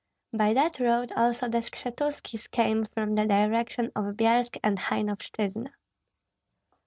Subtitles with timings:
[0.33, 5.73] By that road also the Skshetuskis came from the direction of Byelsk and Hainovshyna.